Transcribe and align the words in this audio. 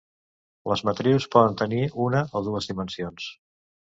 Les 0.71 0.81
matrius 0.87 1.27
poden 1.35 1.59
tenir 1.59 1.83
una 2.07 2.23
o 2.39 2.43
dues 2.47 2.69
dimensions. 2.73 3.31